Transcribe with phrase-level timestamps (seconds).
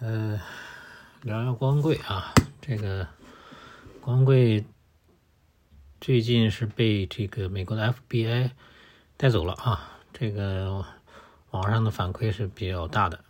[0.00, 0.40] 呃，
[1.22, 3.04] 聊聊光贵啊，这个
[4.00, 4.64] 光贵
[6.00, 8.52] 最近是被这个美国的 FBI
[9.16, 10.84] 带走了啊，这个
[11.50, 13.24] 网上的反馈是比较大的，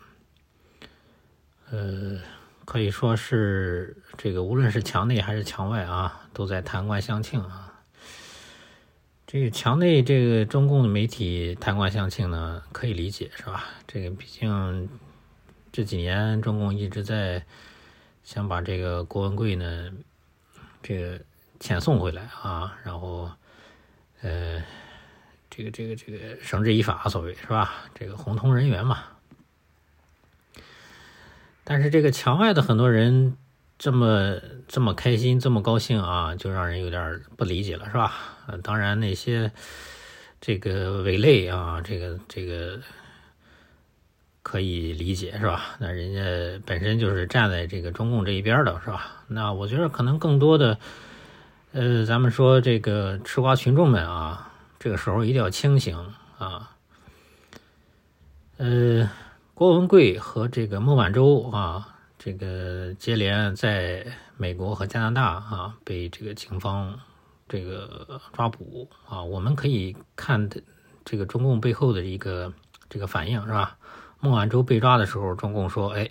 [1.70, 2.20] 呃，
[2.66, 7.64] 可以说是这个无论是墙内还是墙外啊，都在弹冠相庆啊。
[9.26, 13.64] 这个墙内这个中共的媒体弹冠相庆呢，可以理解是吧？
[13.86, 14.86] 这个毕竟
[15.72, 17.44] 这几年中共一直在
[18.22, 19.90] 想把这个郭文贵呢，
[20.82, 21.20] 这个
[21.60, 23.30] 遣送回来啊，然后
[24.22, 24.62] 呃，
[25.50, 27.74] 这个这个这个绳之以法，所谓是吧？
[27.94, 29.04] 这个红通人员嘛。
[31.64, 33.36] 但是这个墙外的很多人。
[33.80, 34.34] 这么
[34.66, 38.12] 这么开心，这么高兴啊，就让人有点不理解了，是吧？
[38.48, 39.52] 呃，当然那些
[40.40, 42.80] 这个伪类啊，这个这个
[44.48, 45.76] 可以理解，是吧？
[45.78, 49.24] 那人家本身就是站在这个中共这一边的，是吧？
[49.26, 50.78] 那我觉得可能更多的，
[51.72, 55.94] 呃，咱们说这个吃瓜群众们啊，这个时候一定要清醒
[56.38, 56.70] 啊。
[58.56, 59.10] 呃，
[59.52, 61.94] 郭文贵和这个孟晚舟啊。
[62.20, 64.04] 这个接连在
[64.36, 66.98] 美国和加拿大啊被这个警方
[67.48, 70.60] 这个抓捕啊，我们可以看的
[71.04, 72.52] 这个中共背后的一个
[72.90, 73.77] 这个反应是吧？
[74.20, 76.10] 孟晚舟被抓的时候，中共说：“哎，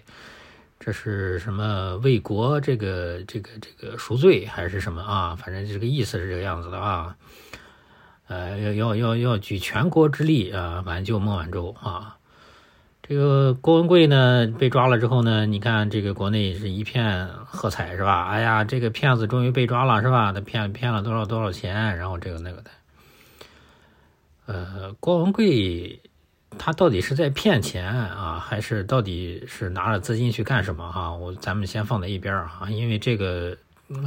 [0.79, 5.35] 这是什么为国这个这个这个赎罪还是什么啊？
[5.35, 7.15] 反正这个意思是这个样子的啊。
[8.27, 12.13] 呃，要要要要举全国之力啊挽救孟晚舟啊。”
[13.09, 18.27] 这个郭文贵呢被抓了之后呢，你看这个国内是一片喝彩是吧？
[18.27, 20.33] 哎呀，这个骗子终于被抓了是吧？
[20.33, 22.71] 他骗骗了多少多少钱，然后这个那个的。
[24.45, 26.01] 呃，郭文贵
[26.57, 31.11] 他到底是在骗钱啊，还是到底是拿着资金去干什么哈？
[31.11, 33.57] 我咱们先放在一边啊，因为这个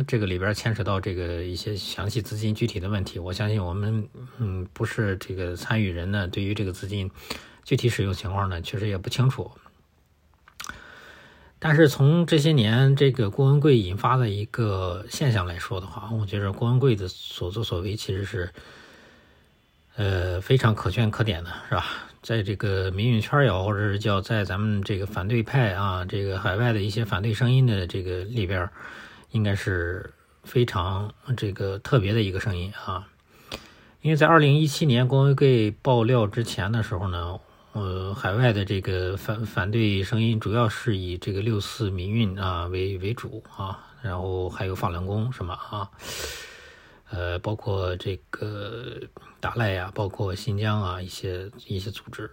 [0.06, 4.08] 这个里边牵扯到这个一些详细资金具体的问题，我相信我们
[4.38, 7.10] 嗯不是这个参与人呢，对于这个资金。
[7.62, 9.48] 具体使用情况呢，确实也不清楚。
[11.60, 18.52] 但是从这些年这个郭文贵引发的一个现象来说的话，我觉得郭文贵的所作所为其实是，
[19.94, 21.86] 呃，非常可圈可点的，是吧？
[22.22, 28.68] 在这个民运圈也好，或者是叫在咱们这个反对派啊，这个海外的一些反对声音的这个里边，
[29.30, 30.12] 应该是
[30.44, 33.06] 非常这个特别的一个声音啊。
[34.02, 37.38] 因为在二零一七年郭文贵爆料之前的时候呢。
[37.72, 45.88] 呃，海外的这个反反对声音主要是以这个六四民运啊为为主啊，然后还有法轮功什么啊，
[47.10, 49.00] 呃，包括这个
[49.40, 52.30] 达赖呀，包括新疆啊一些一些组织。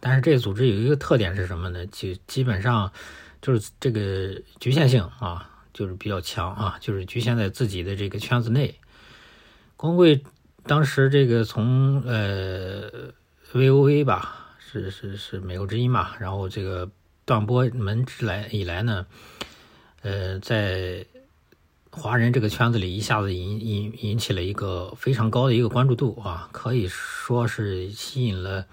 [0.00, 1.86] 但是这个组织有一个特点是什么呢？
[1.88, 2.92] 就基本上
[3.42, 8.78] 就是这个局限性啊，就是比较强啊，就是局限在自己的这个圈子内。
[9.76, 10.22] 光贵
[10.64, 13.12] 当时这个从呃。
[13.50, 16.90] VOA 吧，是是是美国之音嘛，然后这个
[17.24, 19.06] 断波门之来以来呢，
[20.02, 21.06] 呃，在
[21.98, 28.64] 华人这个圈子里一下子引引引起了一个非常高的一个关注度啊，可以说是吸引了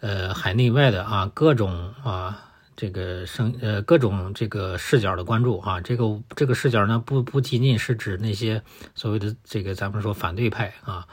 [0.00, 8.60] 呃海内外的啊各种啊这个声呃各种这个视角的关注啊，这个这个视角呢不不仅仅是指那些
[8.96, 11.06] 所谓的这个咱们说反对派啊，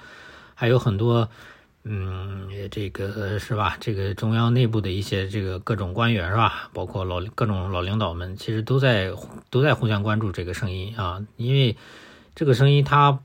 [0.55, 1.29] 还有很多。
[1.83, 3.77] 嗯，这个是吧？
[3.79, 6.69] 这个中央内部的一些这个各种官员是吧？
[6.73, 9.11] 包括老各种老领导们，其实都在
[9.49, 11.25] 都在互相关注这个声音啊。
[11.37, 11.77] 因为
[12.35, 13.19] 这个声音，它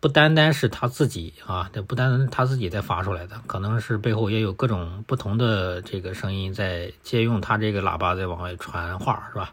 [0.00, 9.52] 不单单是他自己啊，这不单单他自己在发出来的，可能是背后也有各种不同的这个声音在借用他这个喇叭在往外传话，是吧？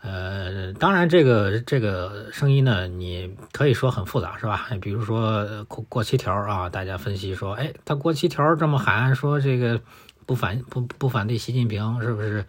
[0.00, 4.68] 呃，当然，这个这个声音呢，你可以说很复杂，是吧？
[4.80, 9.80] 比如说过过期条啊，大家分析说，哎，他过期条这么喊，说这个
[10.24, 12.44] 不反不不反对习近平，是不是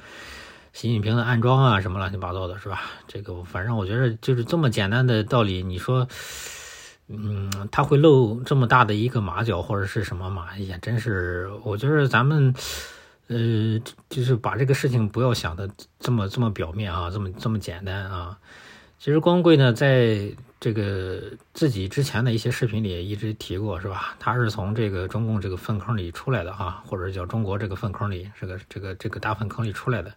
[0.74, 1.82] 习近平的暗桩啊？
[1.82, 2.82] 什么乱七八糟的，是吧？
[3.08, 6.08] 这个反正我觉得就是这么简单的道理，你说，
[7.08, 10.56] 嗯，他会露这么大的一个马脚或者是什么马？
[10.60, 12.54] 也真是，我觉得咱们。
[13.30, 13.80] 呃，
[14.10, 18.38] 就是把这个事情不要想的这么这么表面啊，这么这么简单啊。
[18.98, 20.30] 其实光贵呢，在
[20.60, 21.22] 这个
[21.54, 24.18] 自己之前的一些视频里一直提过，是吧？
[24.20, 30.12] 他是从这个中共这个粪坑里出来的啊，或者叫中国这个粪坑里，这个这个这个大粪坑里出来的。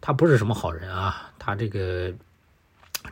[0.00, 2.12] 他不是什么好人啊，他这个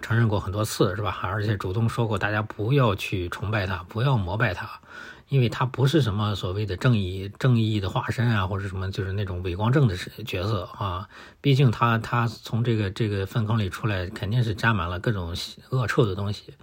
[0.01, 1.19] 承认过很多次，是吧？
[1.23, 4.81] 而且主动说过，大家不要去崇拜他，不要膜拜他，
[5.29, 11.09] 因为他不是什么所谓的正义正义的化身啊，或者什么就是那种伪光正的角色啊。
[11.41, 15.35] 毕竟他他从这个这个粪坑里出来，肯定是沾满了各种
[15.71, 16.55] 恶臭的东西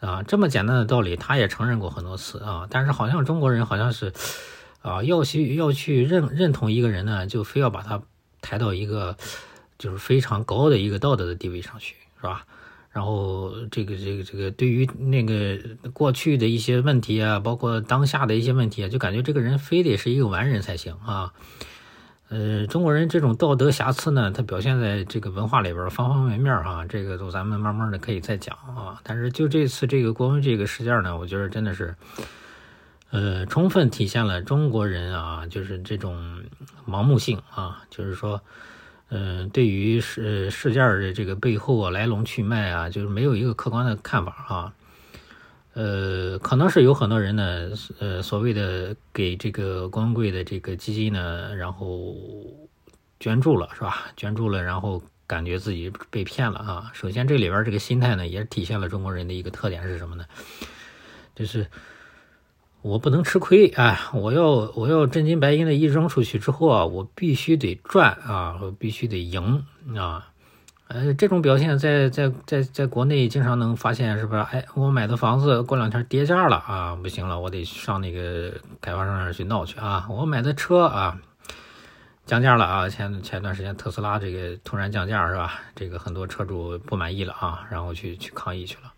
[0.00, 0.22] 啊。
[0.22, 2.66] 这么简单的道理，他也承认过很多次啊。
[2.70, 4.12] 但是好像中国人好像是
[4.82, 8.02] 啊，要去要去认认同一个人呢，就非要把他
[8.40, 9.16] 抬到一个
[9.78, 12.44] 就是非常高的一个道德的地位上去，是吧？
[12.90, 15.58] 然后这个这个这个对于那个
[15.92, 21.32] 过去的一些问题啊，包括当下的一些问题啊，就感觉这个人非得是一个完人才行啊。
[22.30, 26.84] 呃，中国人这种道德瑕疵呢，它表现在这个文化里边方方面面哈。
[26.88, 28.98] 这个都咱们慢慢的可以再讲啊。
[29.04, 31.94] 但是就这次这个郭文这个事件呢，我觉得真的是，
[33.10, 36.42] 呃，充分体现了中国人啊，就是这种
[36.88, 38.40] 盲目性啊，就是说。
[39.08, 44.74] 嗯，对于事事件的这个背后啊来龙去脉啊，就是没有一个客观的看法啊。
[45.74, 47.70] 呃，可能是有很多人呢，
[48.00, 52.16] 呃，所谓的给这个光贵的这个基金呢，然后
[53.20, 54.06] 捐助了是吧？
[54.16, 56.90] 捐助了，然后感觉自己被骗了啊。
[56.92, 60.24] 首先，这里边这个心态呢，也体现了中国人的一个特点是什么呢？
[61.34, 61.66] 就是。
[62.86, 64.10] 我不能吃亏啊！
[64.14, 64.44] 我要
[64.76, 69.64] 我要真金白银的一扔出去之后啊，我必须得赚啊，我必须得赢
[69.96, 70.28] 啊！
[70.86, 74.40] 呃，这种表现在在在在国内经常能发现，是不是？
[74.40, 80.06] 哎，我买的房子过两天跌价了啊，不行了，我得上那个开发商那儿去闹去啊！
[80.08, 81.18] 我买的车啊
[82.24, 85.54] 降价了啊，前前段时间特斯拉这个突然降价是吧？
[85.74, 88.92] 这个很多车主不满意了啊，然后去去抗议去了。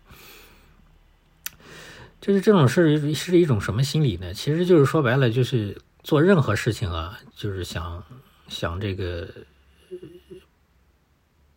[2.21, 4.33] 就是这种事是一种什么心理呢？
[4.33, 8.03] 其实就是说白了，就是做任何事情啊，就是想
[8.47, 9.27] 想这个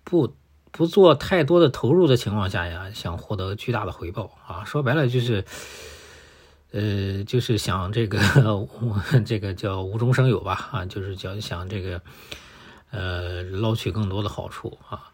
[0.05, 0.35] 不
[0.71, 4.65] 不做太多的投入的情况下呀，想获得巨大的回报啊。
[4.65, 5.45] 说白了就是，
[6.71, 8.21] 呃，就是想这个
[9.27, 12.01] 这个叫无中生有吧啊，就是叫想这个
[12.91, 15.12] 呃捞取更多的好处啊。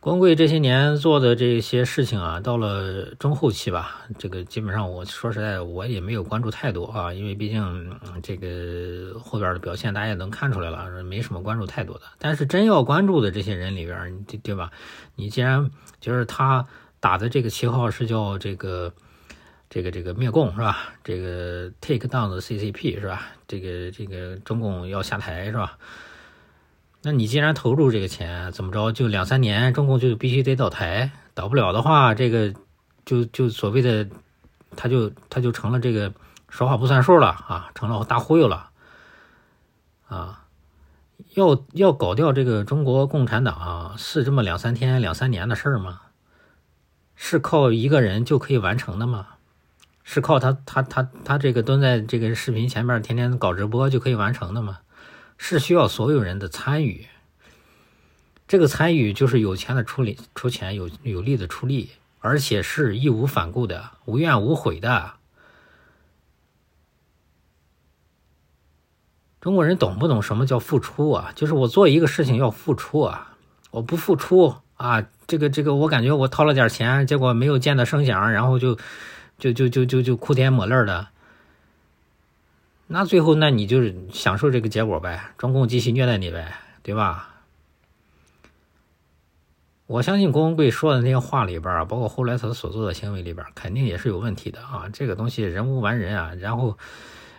[0.00, 12.04] 光贵这些年做的这些事情啊，到了中后期吧，这个基本上我说实在，我也没有关注太多啊，因为毕竟这个后边的表现大家也能看出来了，没什么关注太多的。
[12.18, 14.70] 但是真要关注的这些人里边，对对吧？
[15.16, 15.70] 你既然
[16.00, 16.66] 就是他
[16.98, 18.90] 打的这个旗号是叫这个
[19.68, 20.94] 这个这个灭共是吧？
[21.04, 23.26] 这个 take down the CCP 是吧？
[23.46, 25.76] 这个这个中共要下台是吧？
[27.02, 32.52] 那你既然投入这个钱，怎么着就两三年，中共就必须得倒台，倒不了的话，这个
[33.06, 34.06] 就就所谓的，
[34.76, 36.12] 他就他就成了这个
[36.50, 38.68] 说话不算数了啊，成了大忽悠了
[40.08, 40.44] 啊，
[41.34, 46.00] 要要搞掉这个中国共产党是这么两三天两三年的事儿吗？
[47.14, 49.26] 是靠一个人就可以完成的吗？
[50.02, 54.80] 是靠他他他他这个蹲在这个视频前面天天搞直播就可以完成的吗？
[55.42, 57.06] 是需要所有人的参与，
[58.46, 65.14] 这个参与就是有钱的出力出钱，有有力的出力，而且是义无反顾的、无怨无悔的。
[69.40, 71.32] 中国人懂不懂什么叫付出啊？
[71.34, 73.34] 就是我做一个事情要付出啊，
[73.70, 78.78] 我不付出啊，这个这个，我感觉我掏了点钱，结果没有见到声响，然后就
[79.38, 81.08] 就就就就就哭天抹泪的。
[82.92, 85.32] 那最后，那你就是享受这个结果呗？
[85.38, 86.52] 中共继续虐待你呗，
[86.82, 87.44] 对吧？
[89.86, 94.88] 我相信郭文贵说的那些话里边啊，包括后来他所做的行为里边，肯定也是有问题的啊。
[94.92, 96.34] 这个东西人无完人啊。
[96.34, 96.76] 然后，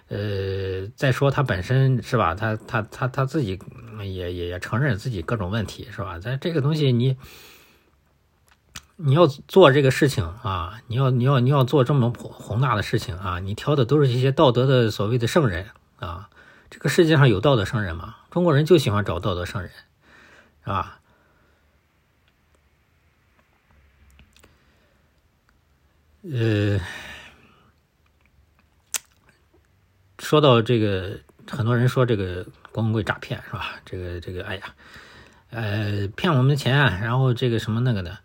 [0.07, 2.33] 呃，再说他本身是吧？
[2.33, 3.59] 他他他他自己
[3.99, 6.17] 也也也承认自己各种问题是吧？
[6.17, 7.17] 在这个东西你。
[9.03, 15.67] 你要做这个事情啊，你要你要你要做这么宏大的事情啊，你挑的都是一些道德的所谓的圣人
[16.00, 16.29] 啊。
[16.70, 18.15] 这个世界上有道德圣人吗？
[18.29, 19.72] 中国人就喜欢找道德圣人，
[20.63, 21.00] 是吧？
[26.24, 26.79] 呃，
[30.20, 33.81] 说到这个，很多人说这个光棍诈骗是吧？
[33.84, 34.75] 这个这个，哎呀，
[35.50, 38.20] 呃，骗我们的钱，然后这个什么那个的。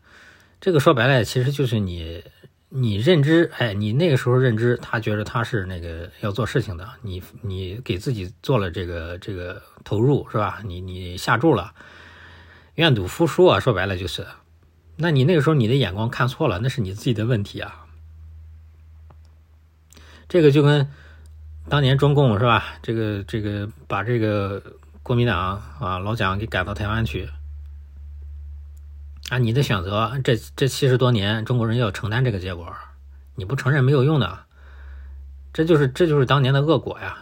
[0.66, 2.24] 这个说白了，其实就是你，
[2.70, 10.60] 你认知，哎，你那个时候认知，他觉得他是那个要做事情的，你你给自己做了这个这个投入是吧？
[10.64, 11.72] 你你下注了，
[12.74, 14.26] 愿赌服输啊，说白了就是，
[14.96, 17.86] 那你那个时候你的眼光看错了，那是你自己的问题啊。
[20.28, 20.90] 这个就跟
[21.68, 22.74] 当年中共是吧？
[22.82, 24.60] 这个这个把这个
[25.04, 27.28] 国民党啊老蒋给赶到台湾去。
[29.28, 32.72] 啊，你的选择，这这七十多年，中国人要承担这个结果，
[33.34, 34.46] 你不承认没有用的。
[35.52, 37.16] 这就是这就是当年的恶果呀，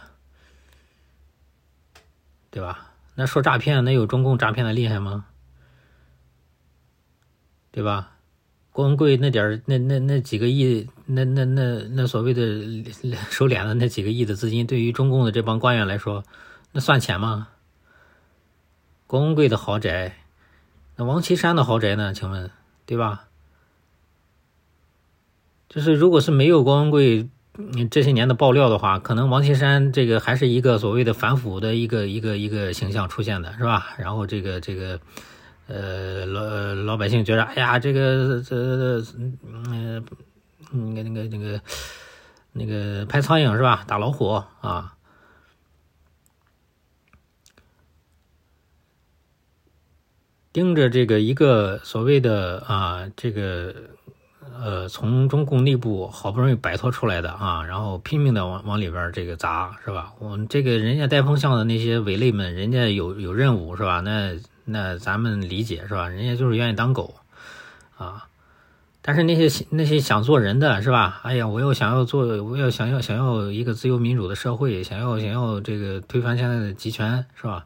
[2.51, 2.91] 对吧？
[3.15, 5.25] 那说诈骗，那有中共诈骗的厉害吗？
[7.71, 8.11] 对吧？
[8.71, 12.41] 郭文贵那点那那那几个亿，那那那那所谓的
[13.31, 16.23] 收敛的那几个亿的资金，对于中共的这帮官员来说，
[16.73, 17.47] 那算钱吗？
[19.07, 20.17] 郭文贵的豪宅，
[20.95, 22.13] 那王岐山的豪宅呢？
[22.13, 22.49] 请问，
[22.85, 23.25] 对吧？
[25.69, 27.27] 就是如果是没有郭文贵
[27.89, 33.95] 这些年的爆料的话，可能王岐山这个还是一个所谓的反腐的一个一个一个形象出现的，是吧？
[33.97, 34.99] 然后这个这个。
[35.67, 38.55] 呃，老老百姓觉得，哎呀，这个这
[39.41, 41.61] 嗯，那个那个那个
[42.51, 43.83] 那个拍苍蝇是吧？
[43.87, 44.29] 打老虎
[44.61, 44.93] 啊，
[50.55, 53.75] 盯着这个一个所谓的啊，这个
[54.57, 60.13] 呃，从中共内部好不容易摆脱出来的啊，然后拼命的往往里边这个砸是吧？
[60.17, 63.99] 我们这个人家带风向的那些伪类们，人家有有任务是吧？
[63.99, 64.39] 那。
[64.67, 66.07] 那咱们理解是吧？
[66.07, 67.13] 人家就是愿意当狗，
[67.97, 68.25] 啊，
[69.03, 71.21] 但是那些那些想做人的是吧？
[71.21, 77.63] 哎呀，我要想要做，我要想要想要一个自由民主的社会，想要想要这个推翻现在的集权是吧？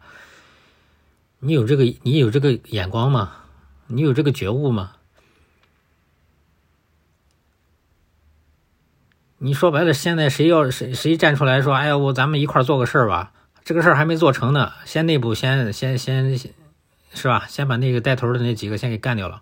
[1.39, 3.31] 你有这个你有这个眼光吗？
[3.88, 4.91] 你有这个觉悟吗？
[9.38, 13.31] 你说白了，现在谁要谁谁站出来说，哎呀，我咱们一块做个事儿吧？
[13.63, 16.39] 这个事儿还没做成呢，先内部先先先。
[17.12, 17.48] 是吧？
[17.48, 19.41] 先把那个带头的那几个先给干掉了。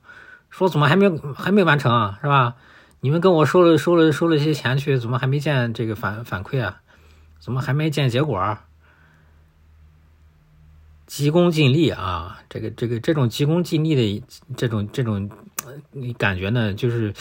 [0.50, 2.18] 说怎么还没还没完成啊？
[2.22, 2.56] 是吧？
[3.02, 6.82] 你们跟我收了收了收了些钱去，怎么还没见这个反反馈啊？
[7.40, 8.38] 怎么还没见结果？
[8.38, 8.67] 啊
[11.08, 12.40] 急功近利啊！
[12.48, 14.24] 这个这个这种急功近利的
[14.56, 15.28] 这种这种
[16.20, 17.12] 感觉呢，就是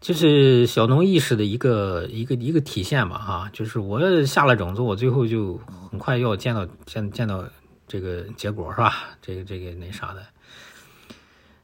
[0.00, 3.50] 就是小农意识的一个一个一个体现吧，哈！
[3.52, 7.44] 就是我下了种子，我最后就很快要见到见见到。
[7.88, 9.10] 这个结果是吧？
[9.22, 10.20] 这个这个那啥的，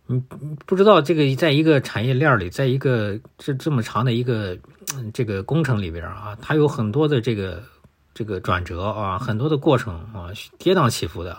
[0.07, 4.57] 你你不知道这个在一个产业链里，在一个这这么长的一个
[5.13, 7.61] 这个工程里边啊，它有很多的这个
[8.15, 11.37] 这个转折啊，很多的过程啊，跌宕起伏的。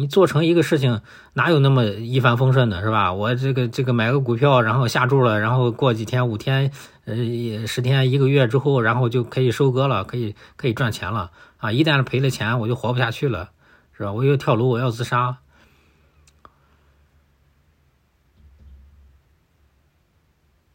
[0.00, 1.02] 你做成一个事情，
[1.34, 3.12] 哪有那么一帆风顺的，是吧？
[3.12, 6.72] 我这个这个买个股票，然后下注了，然后过几天、五天、
[7.04, 11.70] 呃十天、一个月之后，然后就可以收割了，可以可以赚钱了啊！
[11.70, 13.50] 一旦赔了钱，我就活不下去了。
[13.92, 14.12] 是吧？
[14.12, 15.36] 我要跳楼，我要自杀。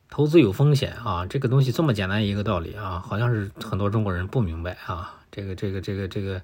[0.08, 5.16] 投资有风险啊，这个东西这么简单一个道理啊，好像是很多中国人不明白啊。
[5.32, 6.42] 这个这个这个这个，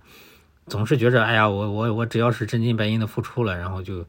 [0.67, 4.05] 总是觉着，哎呀，我我我只要是真金白银的付出了，然后就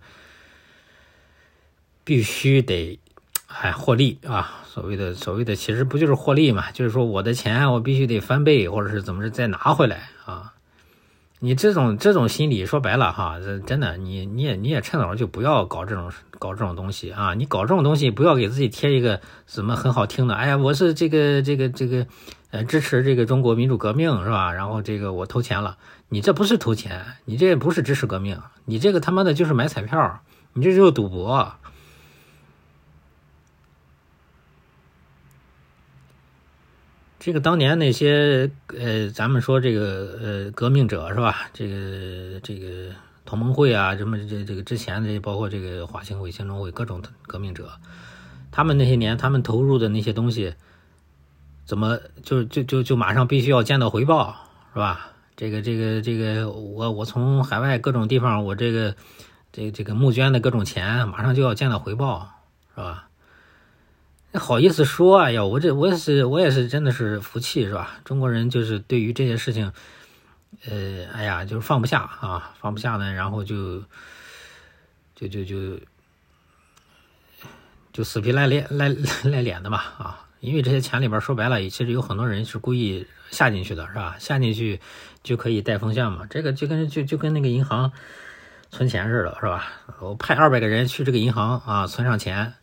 [2.04, 2.99] 必须得
[3.47, 4.61] 哎获利啊。
[4.66, 6.71] 所谓的所谓的，其实不就是获利嘛？
[6.71, 10.54] 就是说我的钱我必须得翻倍，或者是怎么着再拿回来啊。
[11.40, 17.35] 你这种这种心理说白了哈，这真的你你也你也趁早就不要搞这种搞这种东西啊！
[17.35, 22.06] 你搞这种东西不要给自己贴一个什么很好听的，哎呀，我是这个这个这个
[22.52, 24.52] 呃支持这个中国民主革命是吧？
[24.52, 25.76] 然后这个我投钱了，
[26.12, 30.21] 你这不是投钱，你这不是支持革命，你这个他妈的就是买彩票，
[30.52, 31.54] 你这就是赌博。
[37.19, 41.49] 这个当年那些呃，咱们说这个呃革命者是吧？
[41.54, 47.73] 这个这个同盟会啊，什么这这个之前的，包括这个华清会、兴中会各种革命者，
[48.50, 50.52] 他们那些年他们投入的那些东西，
[51.64, 54.37] 怎么就就就就马上必须要见到回报
[54.75, 55.09] 是吧？
[55.42, 58.94] 这个这个这个我我从海外各种地方我这个
[59.50, 62.30] 这这个募捐的各种钱，马上就要见到回报
[62.76, 63.08] 是吧？
[64.34, 65.32] 好意思说啊？
[65.32, 67.99] 呀，我这我也是我也是真的是服气是吧？
[68.04, 69.72] 中国人就是对于这些事情，
[70.64, 73.80] 呃，哎呀，就是放不下啊，放不下呢，然后就
[75.16, 75.80] 就就就
[77.92, 78.94] 就死皮赖脸赖
[79.25, 80.28] 赖脸的嘛啊！
[80.38, 84.16] 因为这些钱里边说白了，其实有很多人是故意下进去的，是吧？
[84.20, 84.80] 下进去
[85.23, 86.26] 就可以带风向嘛。
[86.29, 87.93] 这个就跟就就跟那个银行
[88.71, 89.67] 存钱似的，是吧？
[90.00, 92.55] 我派二百个人去这个银行啊，存上钱。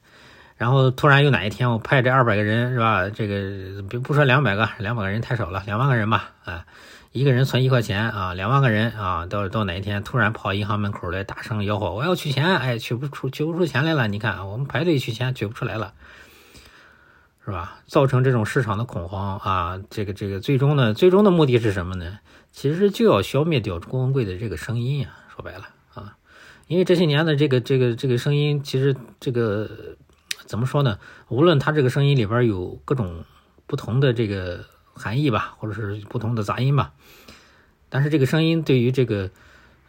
[0.58, 3.10] 然后突然有哪一天，我派这二百个人是吧？
[3.10, 6.66] 这个不不说两百个，两百个人太少了，两万个人吧，啊，
[7.14, 15.94] 一个人存一块钱啊，两万个人啊，到到哪一天突然跑银行门口来大声吆喝，我要取钱，哎，取不出取不出钱来了，你看我们排队取钱取不出来了，
[17.46, 17.78] 是吧？
[17.88, 22.20] 造成这种市场的恐慌啊，这个这个最终呢，最终的目的是什么呢？
[22.52, 26.18] 其实就要消灭掉郭文贵的这个声音呀，说白了啊，
[26.68, 29.98] 因为这些年的这个这个这个声音，其实这个。
[30.46, 30.98] 怎么说呢？
[31.28, 33.24] 无论他这个声音里边有各种
[33.68, 34.66] 不同的这个
[34.96, 36.92] 含义吧，或者是不同的杂音吧。
[37.88, 39.30] 但是这个声音对于这个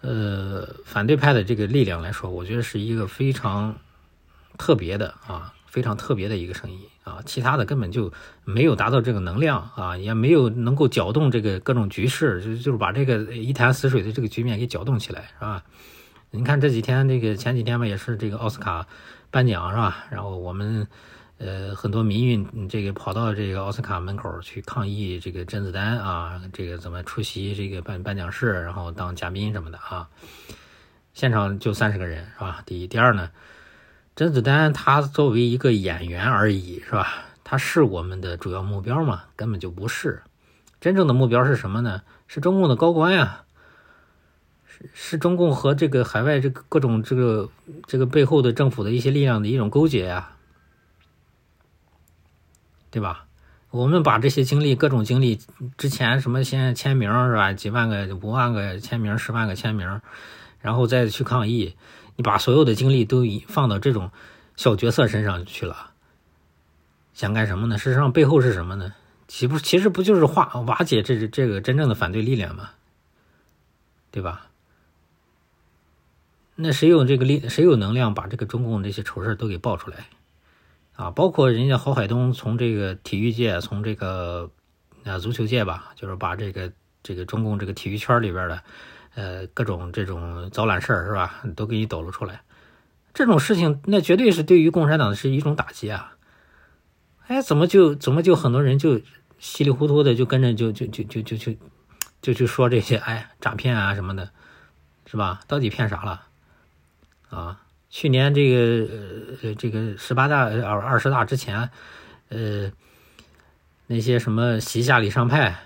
[0.03, 3.79] 呃反对派的这个力量来说，我觉得是一个非常
[4.59, 7.21] 特别的啊，非常特别的一个声音啊。
[7.25, 8.13] 其他的根本就
[8.45, 15.63] 没有达到这个能量啊，也没有能够搅动这个各种局势，就就是把这个一潭死水的这个局面给搅动起来，是吧？
[16.31, 18.87] 你看这几天这个前几天吧，也是这个奥斯卡
[19.31, 20.05] 颁奖，是吧？
[20.11, 20.87] 然后我们。
[21.43, 30.07] 呃，很多民运这个跑到这个奥斯卡门口去抗议，这个甄子丹啊，这个怎么出席这个颁颁奖式，然后当嘉宾什么的啊？
[31.15, 32.63] 现场就三十个人，是吧？
[32.67, 33.31] 第一，第二呢，
[34.17, 37.25] 甄子丹他作为一个演员而已，是吧？
[37.43, 39.25] 他是我们的主要目标吗？
[39.35, 40.23] 根本就不是。
[40.81, 42.03] 真正的目标是什么呢？
[42.27, 43.43] 是中共的高官呀，
[44.67, 47.51] 是是中共和这个海外这个各种这个
[47.87, 50.33] 这个背后的政府的一些力量的一种勾结呀。
[52.91, 53.27] 对吧？
[53.71, 55.39] 我们把这些经历，各种经历，
[55.79, 57.53] 之前什么先签名是吧？
[57.53, 60.01] 几万个、五万个签名，十万个签名，
[60.61, 61.77] 然后再去抗议，
[62.17, 64.11] 你把所有的精力都放到这种
[64.57, 65.93] 小角色身上去了，
[67.15, 67.79] 想干什么呢？
[67.79, 68.95] 事实上背后是什么呢？
[69.29, 72.71] 岂不其实不就是化瓦解这这个真正的反对力量吗？
[74.11, 74.49] 对吧？
[76.57, 80.09] 那谁有这个力，谁有能量把这个中共这些丑事都给爆出来？
[80.97, 84.51] 啊，包括人家郝海东从这个体育界，从这个
[85.05, 86.71] 啊足球界吧，就是把这个
[87.03, 88.63] 这个中共这个体育圈里边的
[89.15, 92.43] 呃各种这种糟烂事儿是吧，都给你抖了出来。
[93.13, 96.17] 这种事情那绝对是对于共产党是一种打击啊！
[97.27, 99.01] 哎，怎么就怎么就很多人就
[99.39, 101.57] 稀里糊涂的就跟着就就就就就就
[102.23, 104.31] 就去说这些哎诈骗啊什么的，
[105.07, 105.41] 是吧？
[105.49, 106.23] 到底骗啥了
[107.31, 107.61] 啊？
[107.89, 108.95] 去年这个
[109.43, 111.71] 呃这个十八大二二十大之前，
[112.29, 112.71] 呃
[113.89, 115.57] 那些什么西夏礼尚派，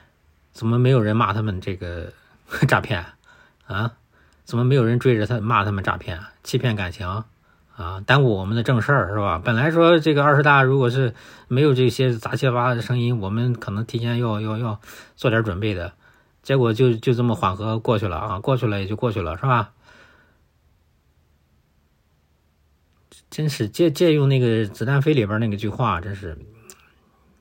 [0.53, 2.11] 怎么没有人骂他们这个
[2.67, 3.05] 诈骗
[3.67, 3.93] 啊？
[4.45, 7.09] 怎么没有人追着他骂他们诈骗、欺骗感情
[7.77, 8.03] 啊？
[8.05, 9.41] 耽误我们的正事儿是吧？
[9.43, 11.15] 本来说这个二十大如果是
[11.49, 14.81] 没有这些杂七杂八的声音，我们可能提前要要要
[15.17, 15.95] 做点准备的，
[16.43, 19.73] 结果就就这么缓和过去了啊，过去了也就过去了是吧？
[23.31, 26.39] 真是借借用那个《子弹飞》里边那个句话，真是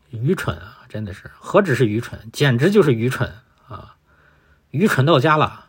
[0.09, 0.79] 愚蠢啊！
[0.89, 3.31] 真的是，何止是愚蠢，简直就是愚蠢
[3.67, 3.95] 啊！
[4.71, 5.62] 愚蠢到家了。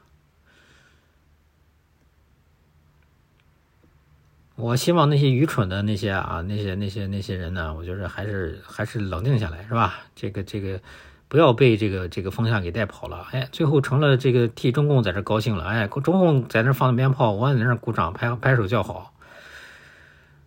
[4.56, 9.94] 我希望那些愚蠢的那些啊，那些那些那些人呢，我觉得还是还是冷静下来，是吧？
[10.14, 10.80] 这个这个，
[11.28, 13.26] 不要被这个这个风向给带跑了。
[13.32, 15.64] 哎，最后成了这个替中共在这高兴了。
[15.64, 19.12] 哎，中共在那放鞭炮，我在那鼓掌拍拍手叫好。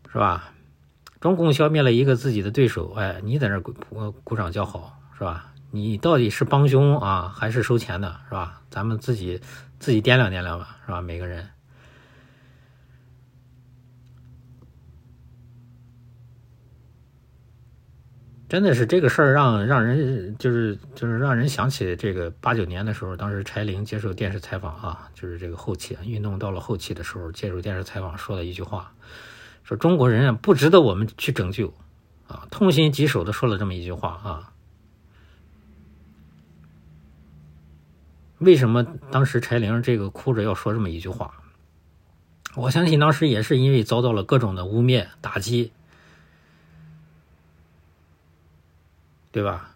[0.10, 0.52] 是吧？
[1.20, 3.74] 中共消灭了一个自己的对手，哎，你在那鼓
[4.24, 5.52] 鼓掌叫好，是吧？
[5.70, 8.62] 你到底是帮凶啊，还是收钱的，是吧？
[8.70, 9.42] 咱们自己
[9.80, 11.02] 自己掂量掂量吧，是吧？
[11.02, 11.50] 每个人，
[18.50, 28.94] 真的是这个事儿，让让人就是就是让人想起这个八九年的时候，当时柴玲接受电视采访啊，就是这个后期运动到了后期的时候，接受电视采访说的一句话。
[29.64, 31.74] 说中国人不值得我们去拯救，
[32.28, 34.54] 啊，痛心疾首的说了这么一句话啊。
[38.38, 41.34] 为什么当时柴玲这个哭着要说这么一句话？
[42.56, 45.74] 我相信当时也是因为遭到了各种的污蔑打击，
[49.38, 49.76] 对吧？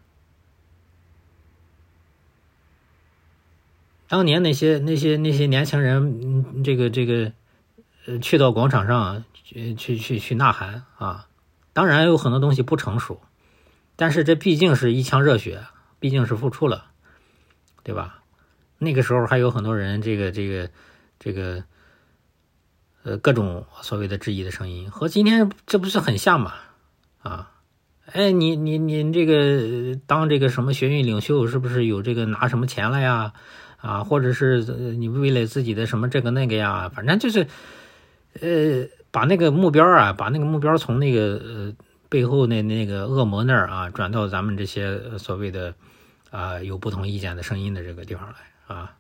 [4.07, 6.19] 当年那些那些那些年轻人，
[6.55, 7.31] 嗯，这个这个，
[8.07, 9.23] 呃，去到广场上。
[9.43, 11.27] 去去去去呐喊啊！
[11.73, 13.21] 当然有很多东西不成熟，
[13.97, 15.65] 但是这毕竟是一腔热血，
[15.99, 16.85] 毕竟是付出了，
[17.83, 18.23] 对吧？
[18.77, 20.69] 那个时候还有很多人，这个这个
[21.19, 21.65] 这个，
[23.03, 26.53] 呃，各种所谓的质疑的声音，和今天这不是很像吗？
[27.21, 27.50] 啊，
[28.13, 33.33] 哎，你你你这个当这个什么学运领袖，是不是有这个拿什么钱了呀？
[33.77, 34.63] 啊，或者是
[34.97, 36.89] 你为了自己的什么这个那个呀？
[36.89, 37.47] 反正就是，
[38.39, 38.87] 呃。
[39.13, 41.73] 把那个目标啊，把那个目标从那个呃
[42.07, 45.75] 背后那那个恶魔那儿啊，转到咱们这些所谓的
[46.29, 48.95] 啊有不同意见的声音的这个地方来啊。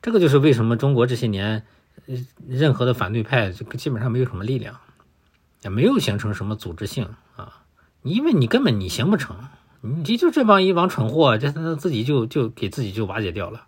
[0.00, 1.66] 这个就是为什么中国这些年
[2.48, 4.74] 任何的反对派基本上没有什么力量，
[5.60, 7.59] 也没有形成什么组织性啊。
[8.02, 9.36] 因为你根本你行不成，
[9.80, 13.66] 你这就这帮一帮蠢货，这他自己就就给自己就瓦解掉了。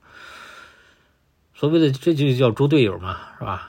[1.55, 3.69] 所谓的这就叫猪队友嘛，是吧？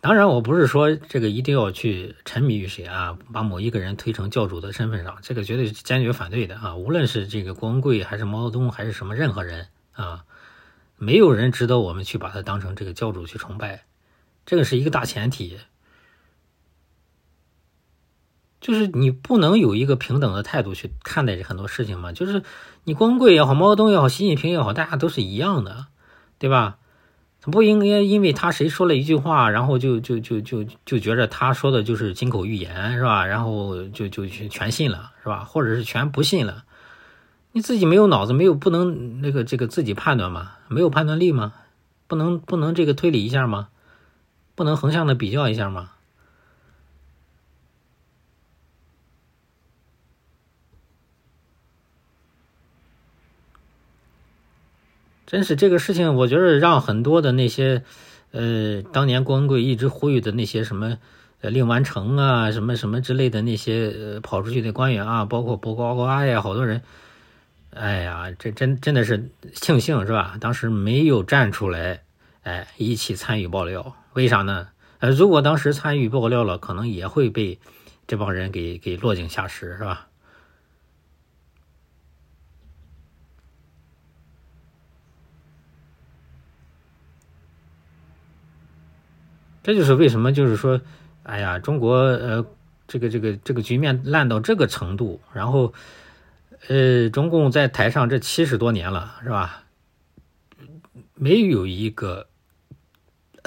[0.00, 6.74] 当然，我不是说这个一定要去沉迷于谁啊，把某一个人推成教主的身份上，这个绝对是坚决反对的啊！
[6.74, 10.24] 无论是这个郭文贵，还是毛泽东，还是什么任何人啊，
[10.96, 13.84] 没有人值得我们去把他当成这个教主去崇拜，
[14.44, 15.60] 这个是一个大前提，
[18.62, 22.12] 就是你不能有一个平等的态度去看待这很多事情嘛。
[22.12, 22.42] 就是
[22.84, 25.88] 你光棍也好，毛泽东也好，习近平也好，大家都是一样的，
[26.38, 26.78] 对吧？
[27.42, 33.26] 不应该因为他谁说了一句话，然后就就就就就觉着他说的就是金口玉言，是吧？
[33.26, 35.42] 然后就就全全信了，是吧？
[35.42, 36.62] 或者是全不信了？
[37.50, 40.52] 你自己没有脑子，没有不能那个这个自己判断吗？
[40.68, 41.52] 没有判断力吗？
[42.06, 43.66] 不能不能这个推理一下吗？
[44.54, 45.90] 不能横向的比较一下吗？
[55.32, 57.82] 真是这个事情，我觉得让很多的那些，
[58.32, 60.98] 呃，当年郭文贵一直呼吁的那些什么，
[61.40, 66.82] 呃，令完成啊，什么什么之类的那些呃跑出去的官员啊，包括博高高阿呀，好多人，
[67.70, 70.36] 哎呀，这真真的是庆幸是吧？
[70.38, 72.02] 当时没有站出来，
[72.42, 74.68] 哎，一起参与爆料，为啥呢？
[74.98, 77.58] 呃，如果当时参与爆料了，可能也会被
[78.06, 80.08] 这帮人给给落井下石，是吧？
[89.62, 90.80] 这就是为什么，就是说，
[91.22, 92.44] 哎呀，中国呃，
[92.88, 95.72] 这个这个这个局面烂到这个程度，然后，
[96.68, 99.64] 呃，中共在台上这七十多年了，是吧？
[101.14, 102.26] 没有一个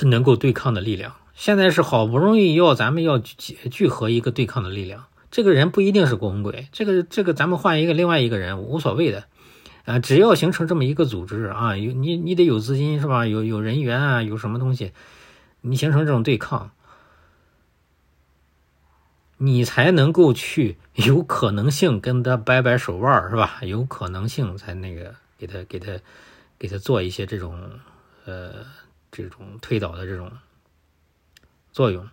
[0.03, 1.13] 能够对抗的力量。
[1.33, 9.25] 现在是好不容易要咱们要聚聚合一个对抗的力量，这个人不一定是郭文贵，这个这个咱们换一个另外一个人无所谓的，
[9.83, 13.27] 啊，只要形成这么一个组织啊，有你你得有资金是吧？
[13.27, 14.93] 有有人员啊，有什么东西？
[15.67, 16.69] 你形成这种对抗，
[19.37, 23.59] 你才能够去有可能性跟他掰掰手腕是吧？
[23.63, 25.99] 有可能性才那个给他给他
[26.59, 27.79] 给他做一些这种
[28.25, 28.63] 呃
[29.11, 30.31] 这种推导的这种
[31.71, 32.07] 作用。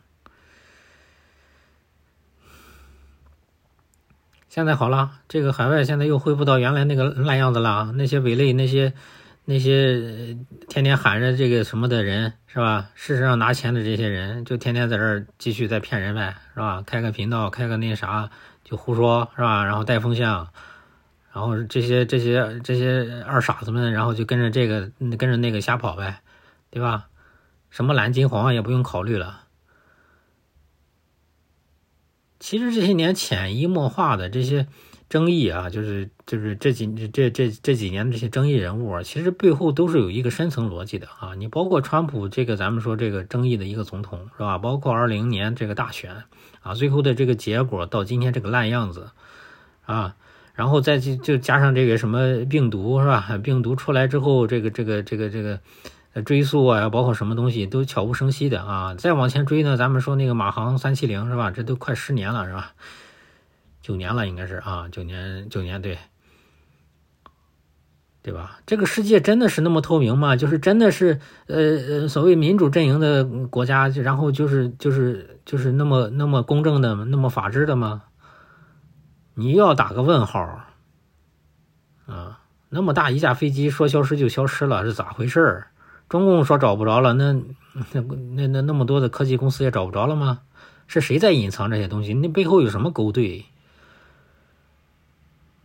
[4.49, 8.95] 现在好了，这个海外现在又恢复到原来那个烂样子了，那些伪类那些。
[9.45, 12.91] 那些天天喊着这个什么的人是吧？
[12.95, 16.81] 事实上拿钱的这些人，就天天在这儿继续在骗人呗，是吧？
[16.87, 18.31] 开个频道，开个那啥，
[18.63, 19.65] 就胡说，是吧？
[19.65, 20.49] 然后带风向，
[21.33, 26.21] 然后这些这些这些二傻子们，然后就跟着这个跟着那个瞎跑呗，
[26.71, 27.09] 对吧？
[27.69, 29.43] 什么蓝金黄也不用考虑了。
[32.39, 34.69] 其实这些年潜移默化的这些。
[35.09, 41.35] 争议啊，就是就是这几这这这几年的这些争议人物啊，其实背后都是有一个深层逻辑的啊。
[41.37, 44.57] 你包括川普这个，咱们说这个争议的一个总统是吧？
[44.57, 46.25] 包括二零年这个大选
[46.63, 49.11] 啊，最后的这个结果到今天这个烂样子
[49.85, 50.17] 啊，
[50.55, 53.39] 然后再就就加上这个什么病毒是吧？
[53.43, 55.61] 病毒出来之后，这个这个这个这个
[56.23, 58.95] 追溯啊，包括什么东西都悄无声息的啊。
[58.95, 61.51] 再往前追呢，咱们说那个马航三七零是吧？
[61.51, 62.73] 这都快十年了是吧？
[63.83, 65.99] 九年了，应该是啊，九年九年对，
[68.23, 68.61] 对吧？
[68.67, 70.37] 这个世界真的是那么透明吗？
[70.37, 78.05] 就是真的是呃呃，所谓民主阵营的国家，然后就是就是就是那么那么公正的、那么法治的吗？
[79.35, 80.39] 你要打个问号
[82.07, 82.39] 啊！
[82.69, 85.67] 那么大一架飞机说消失就消失了，是咋回事儿？
[86.09, 87.33] 中共说找不着了，那
[87.93, 88.01] 那
[88.37, 90.41] 那那那么多的科技公司也找不着了吗？
[90.87, 92.15] 是谁在隐藏这些东西？
[92.15, 93.47] 那背后有什么勾兑？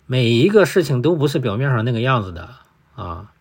[0.08, 2.56] 每一个事情都不是表面上那个样子的
[2.96, 3.34] 啊！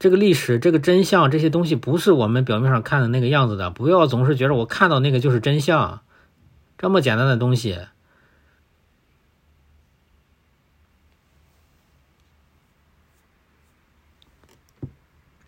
[0.00, 3.70] 这个历史、这个真相这些东西不是我们表面上看的那个样子的。
[3.70, 6.00] 不要总是觉得我看到那个就是真相，
[6.76, 7.78] 这么简单的东西。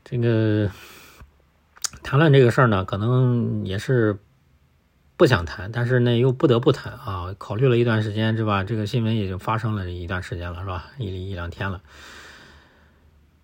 [0.04, 0.70] 这个
[2.04, 4.16] 谈论这个事儿呢，可能也是。
[5.16, 7.32] 不想谈，但是呢又不得不谈啊！
[7.38, 8.64] 考虑了一段时间，是吧？
[8.64, 10.90] 这个新闻已经发生了一段时间了，是吧？
[10.98, 11.80] 一一两天了。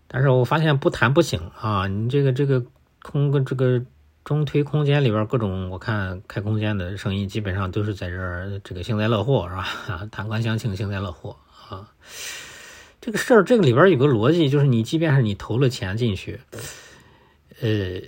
[0.09, 1.87] 但是我发现不谈不行啊！
[1.87, 2.65] 你这个这个
[3.03, 3.81] 空个这个
[4.25, 9.69] 中推空间里边各种，我看开空间的声音基本上都是在这儿这个幸灾乐祸，是吧？
[9.89, 11.37] 啊， 谈官相庆，幸灾乐祸
[11.69, 11.93] 啊！
[13.01, 16.41] 这个事儿这个里边有个逻辑，就是你即便是你投了钱进去，
[17.61, 18.01] 呃。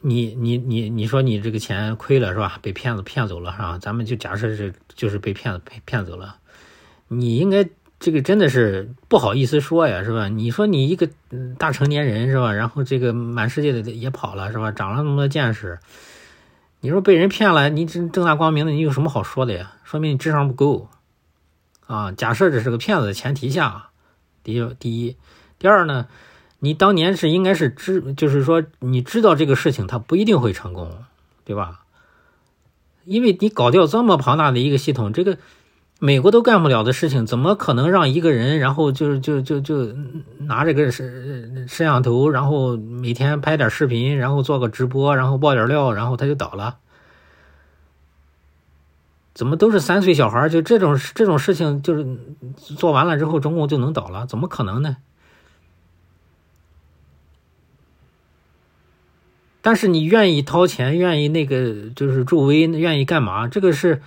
[0.00, 2.58] 你你你你说你这个钱亏了是吧？
[2.62, 3.78] 被骗子骗走了是吧？
[3.78, 6.36] 咱们就假设是就是被骗子骗骗走了，
[7.08, 10.28] 你应该这个真的是不好意思说呀是吧？
[10.28, 11.08] 你说你一个
[11.58, 12.52] 大成年人是吧？
[12.52, 14.70] 然后这个满世界的也跑了是吧？
[14.70, 15.78] 长了那么多见识，
[16.80, 19.72] 你说被人骗了，你正正大光明的，你有什么好说的呀？
[19.82, 20.88] 说明你智商不够
[21.86, 22.12] 啊！
[22.12, 23.88] 假设这是个骗子的前提下，
[24.44, 25.16] 第一，第一，
[25.58, 26.06] 第二呢，
[26.60, 30.90] 你当年是应该是知，就是说你知道这个事情，它不一定会成功，
[31.44, 31.84] 对吧？
[33.04, 35.38] 因为你搞掉这么庞大的一个系统，这个
[35.98, 39.86] 美国都干不了的事情，怎么可能让一个人，然后就就就就
[40.40, 41.04] 拿这个摄
[41.66, 46.76] 摄像头，然后每天拍点视频，然后做个直播，然后爆点料，然后他就倒了？
[49.32, 50.48] 怎么都是三岁小孩？
[50.48, 52.04] 就这种这种事情，就是
[52.76, 54.26] 做完了之后，中共就能倒了？
[54.26, 54.96] 怎么可能呢？
[59.68, 63.48] 但是你愿意掏钱，愿意那个就是助威，愿意干嘛？
[63.48, 64.00] 这个是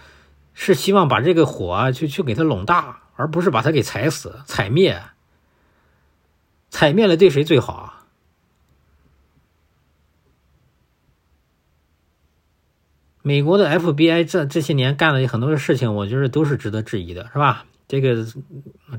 [0.56, 5.00] 是希望把这个火啊，去去给它拢大，而不是把它给踩死、踩灭。
[6.72, 8.08] 踩灭了对谁最好啊？
[13.22, 17.66] 美国的 FBI 这这些年干的很多的事情，我觉得都是值得质疑的，是吧？
[17.88, 18.26] 这个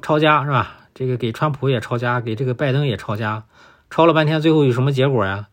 [0.00, 0.76] 抄家是吧？
[0.94, 3.46] 这个给川普也抄家，给这个拜登也抄家，
[3.90, 5.48] 抄了半天，最后有什么结果呀？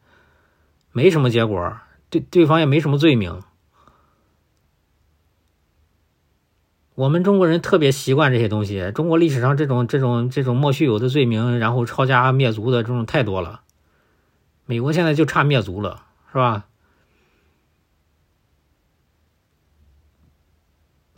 [0.99, 1.77] 没什么结果，
[2.09, 3.41] 对对方也没什么罪名。
[6.93, 13.61] 我们中国人特别习惯这些东西，中国历史上这种这种这种莫须有的罪名，然后抄家灭族的这种太多了。
[14.65, 16.65] 美国现在就差灭族了，是吧？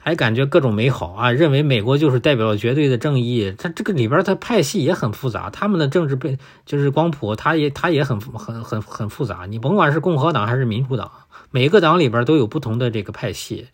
[0.03, 3.53] 还感觉各种美好啊，认为美国就是代表绝对的正义。
[3.55, 9.45] 它这个里边它派系也很复杂，他们的政治背就是光谱，它也它也很很很很复杂。
[9.45, 11.11] 你甭管是共和党还是民主党，
[11.51, 13.67] 每个党里边都有不同的这个派系，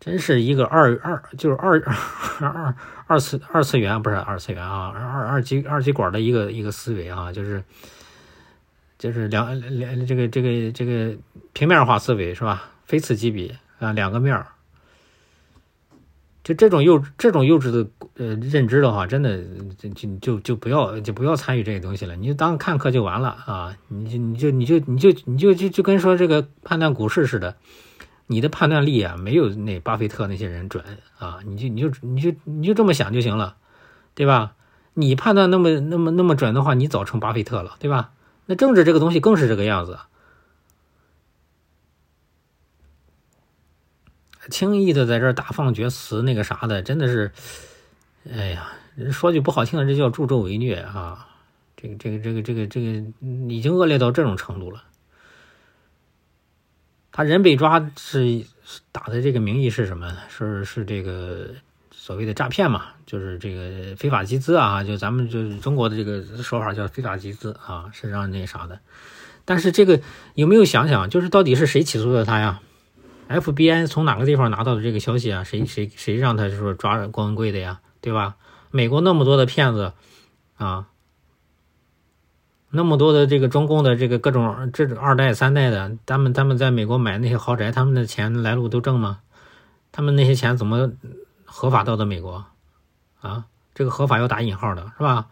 [0.00, 1.78] 真是一个二二就是二
[2.40, 2.74] 二二
[3.06, 7.62] 二次二次元不是二次元啊，二二极二极管的一个一个思维啊，就是
[8.98, 11.14] 就是两两这个这个这个
[11.52, 12.70] 平面化思维是吧？
[12.88, 14.46] 非此即彼啊，两个面儿，
[16.42, 19.44] 就这种幼这种幼稚的呃认知的话，真的
[19.76, 23.76] 就就就就不要就不要参与这些东西了，你就当看课就完了啊！
[23.88, 27.56] 你就你就你就你就你就就就跟说这个判断股市似的，
[28.26, 30.82] 你的判断力啊没有那巴菲特那些人准
[31.18, 31.40] 啊！
[31.44, 33.56] 你就你就你就你就这么想就行了，
[34.14, 34.54] 对吧？
[34.94, 38.12] 你判断那么那么那么准的话，你早成巴菲特了，对吧？
[38.46, 39.98] 那政治这个东西更是这个样子。
[44.50, 47.30] 轻易的在这儿大放厥词，那个啥的，真的是，
[48.30, 48.72] 哎呀，
[49.12, 51.26] 说句不好听的，这叫助纣为虐啊！
[51.76, 53.04] 这个、这个、这个、这个、这个，
[53.48, 54.82] 已经恶劣到这种程度了。
[57.12, 58.44] 他人被抓是
[58.92, 60.16] 打的这个名义是什么？
[60.28, 61.48] 是是这个
[61.90, 62.86] 所谓的诈骗嘛？
[63.06, 64.84] 就是这个非法集资啊！
[64.84, 68.80] 就咱们就中国的这个说法叫非法集资啊，是让那啥的。
[69.44, 70.00] 但是这个
[70.34, 72.60] 有没有想想，就是到底是谁起诉的他呀
[73.28, 75.44] ？FBI 从哪个地方拿到的这个消息啊？
[75.44, 77.80] 谁谁谁让他说抓郭文贵的呀？
[78.00, 78.36] 对吧？
[78.70, 79.92] 美国那么多的骗子
[80.56, 80.88] 啊，
[82.70, 89.20] 那么多的这个中共的这个各种这种二代三代的，他们他们在美国买那些豪宅，他们的钱来路都正吗？
[89.92, 90.92] 他们那些钱怎么
[91.44, 92.44] 合法到的美国
[93.20, 93.46] 啊？
[93.74, 95.28] 这个合法要打引号的是吧？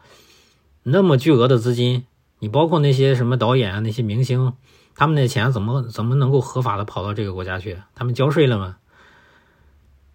[0.82, 2.06] 那么巨额的资金，
[2.38, 4.54] 你包括那些什么导演啊，那些明星。
[4.96, 7.76] 他们的钱怎么怎么能够合法的跑到这个国家去？
[7.94, 8.76] 他们交税了吗？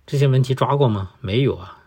[0.08, 1.12] 这些问题抓过吗？
[1.22, 1.78] 没有啊，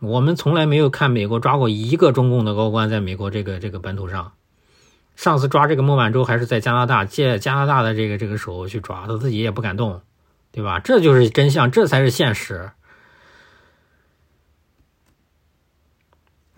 [0.00, 4.32] 我们从来没有看美国抓过一个中共的高官在美国这个这个本土上。
[5.16, 10.00] 上次抓这个孟晚舟还是在加拿大借加拿大的这个这个手去抓，他自己也不敢动，
[10.50, 10.78] 对吧？
[10.78, 12.70] 这就是真相，这才是现实。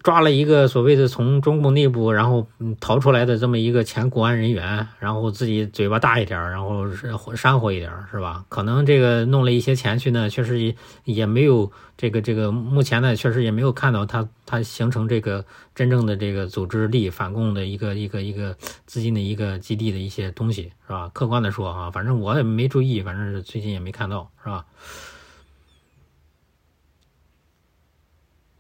[0.07, 2.47] 抓了一个所谓的从中共内部然后
[2.79, 6.89] 逃出来的这么一个前国安人员，然后自己嘴巴大一点，然后
[7.35, 8.45] 煽火一点，是吧？
[8.49, 21.11] 可能这个弄了一些钱去呢，确实也也没有这个这个，目前呢确实也没有看到他他形成这个真正的这个组织力反共的一个一个一个资金的一个基地的一些东西，是吧？
[21.13, 24.65] 客观的说啊，反正我也没注意，反正是最近也没看到，是吧？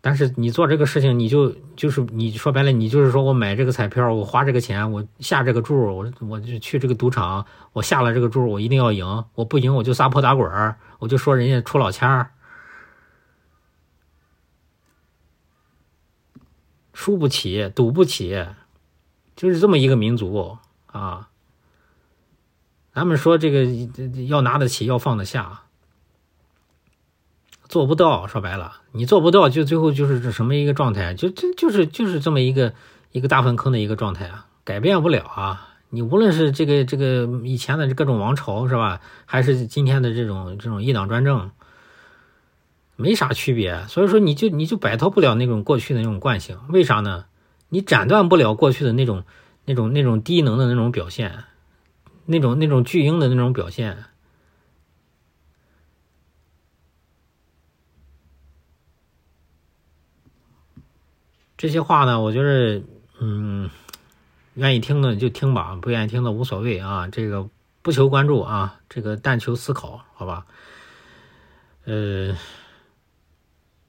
[0.06, 10.48] 但是你做这个事情，你就就是你说白了，你就是说我买这个彩票，我花这个钱，我下这个注，我我就去这个赌场，我下了这个注，我一定要赢，我不赢我就撒泼打滚，
[11.00, 12.30] 我就说人家出老千儿，
[16.92, 18.46] 输不起，赌不起，
[19.34, 21.30] 就是这么一个民族啊。
[22.92, 23.64] 咱们说这个
[24.28, 25.65] 要拿得起，要放得下。
[27.68, 32.72] 做不到，说白了，你做不到，就最后就是这什么一个状态，就就就是就是这么一个
[33.12, 35.68] 一个大粪坑的一个状态啊，改变不了啊。
[35.90, 41.50] 你无论是这个这个以前的各种王朝是吧，还是今天的这种这种一党专政，
[42.96, 43.84] 没啥区别。
[43.88, 46.58] 所以说，你就你就摆脱不了那种过去的那种惯性。
[46.70, 47.26] 为啥呢？
[47.68, 49.24] 你斩断不了过去的那种
[49.64, 51.44] 那种那种低能的那种表现，
[52.26, 54.04] 那种那种巨婴的那种表现。
[61.56, 62.82] 这些话呢，我觉得，
[63.20, 63.70] 嗯。
[64.54, 67.08] 愿意听的就听吧，不愿意听的无所谓啊。
[67.08, 67.46] 这个
[67.82, 70.46] 不求关注啊，这个但求思考，好吧？
[71.84, 72.34] 呃，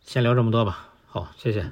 [0.02, 0.90] 先聊这么多吧。
[1.06, 1.72] 好，谢谢。